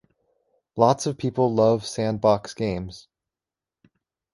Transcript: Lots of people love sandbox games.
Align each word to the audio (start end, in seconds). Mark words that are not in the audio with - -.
Lots 0.77 1.05
of 1.05 1.15
people 1.19 1.53
love 1.53 1.85
sandbox 1.85 2.55
games. 2.55 3.07